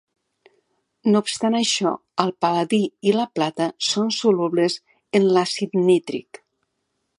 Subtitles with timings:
[1.11, 1.91] No obstant això,
[2.23, 2.79] el pal·ladi
[3.11, 4.81] i la plata són solubles
[5.21, 6.45] en l'àcid nítric.